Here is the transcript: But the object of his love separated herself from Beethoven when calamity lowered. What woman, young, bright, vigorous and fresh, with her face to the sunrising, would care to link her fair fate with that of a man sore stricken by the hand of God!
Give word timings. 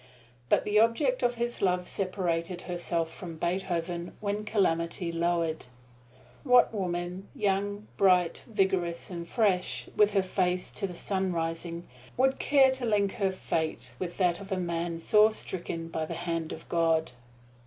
But 0.49 0.65
the 0.65 0.79
object 0.79 1.21
of 1.21 1.35
his 1.35 1.61
love 1.61 1.85
separated 1.87 2.61
herself 2.61 3.11
from 3.13 3.37
Beethoven 3.37 4.13
when 4.19 4.45
calamity 4.45 5.11
lowered. 5.11 5.67
What 6.43 6.73
woman, 6.73 7.27
young, 7.35 7.85
bright, 7.97 8.43
vigorous 8.49 9.11
and 9.11 9.27
fresh, 9.27 9.89
with 9.95 10.13
her 10.13 10.23
face 10.23 10.71
to 10.71 10.87
the 10.87 10.95
sunrising, 10.95 11.87
would 12.17 12.39
care 12.39 12.71
to 12.71 12.85
link 12.85 13.11
her 13.11 13.31
fair 13.31 13.59
fate 13.73 13.91
with 13.99 14.17
that 14.17 14.39
of 14.39 14.51
a 14.51 14.57
man 14.57 14.97
sore 14.97 15.31
stricken 15.31 15.87
by 15.87 16.07
the 16.07 16.15
hand 16.15 16.51
of 16.51 16.67
God! 16.67 17.11